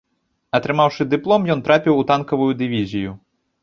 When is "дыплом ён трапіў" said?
1.13-2.01